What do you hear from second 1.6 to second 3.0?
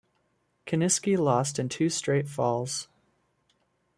two straight falls.